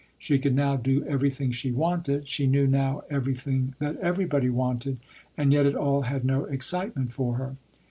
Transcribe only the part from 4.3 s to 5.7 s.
wanted, and yet